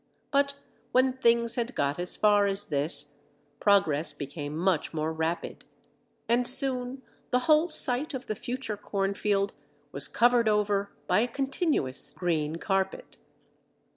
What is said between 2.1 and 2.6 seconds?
far